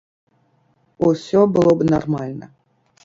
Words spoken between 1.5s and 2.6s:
было б нармальна.